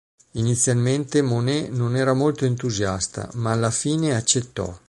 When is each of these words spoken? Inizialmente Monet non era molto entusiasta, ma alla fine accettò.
Inizialmente 0.31 1.21
Monet 1.21 1.69
non 1.69 1.95
era 1.95 2.13
molto 2.13 2.45
entusiasta, 2.45 3.29
ma 3.33 3.51
alla 3.51 3.69
fine 3.69 4.15
accettò. 4.15 4.75